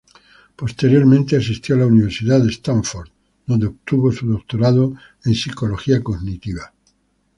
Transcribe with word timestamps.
Posteriormente 0.55 1.37
asistió 1.37 1.75
a 1.75 1.77
la 1.77 1.85
Universidad 1.85 2.41
de 2.41 2.49
Stanford, 2.49 3.09
donde 3.45 3.67
obtuvo 3.67 4.11
su 4.11 4.25
doctorado 4.25 4.95
en 5.25 5.35
psicología 5.35 6.01
cognitiva. 6.01 6.73